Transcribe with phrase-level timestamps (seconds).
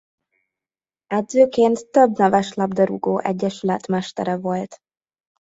[1.07, 4.75] Edzőként több neves labdarúgó egyesület mestere volt.